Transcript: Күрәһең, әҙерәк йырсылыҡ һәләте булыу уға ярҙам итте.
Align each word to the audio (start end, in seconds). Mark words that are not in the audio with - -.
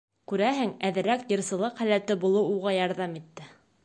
Күрәһең, 0.31 0.69
әҙерәк 0.87 1.27
йырсылыҡ 1.35 1.77
һәләте 1.83 2.17
булыу 2.25 2.49
уға 2.55 2.73
ярҙам 2.79 3.15
итте. 3.21 3.51